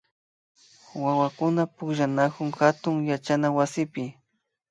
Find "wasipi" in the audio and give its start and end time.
3.57-4.03